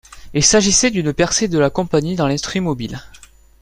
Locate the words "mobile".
2.59-3.03